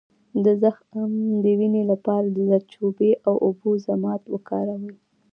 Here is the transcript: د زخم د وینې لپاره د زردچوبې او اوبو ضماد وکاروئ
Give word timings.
د 0.43 0.45
زخم 0.63 1.11
د 1.43 1.45
وینې 1.59 1.83
لپاره 1.91 2.27
د 2.29 2.37
زردچوبې 2.49 3.11
او 3.27 3.33
اوبو 3.45 3.69
ضماد 3.87 4.21
وکاروئ 4.33 4.95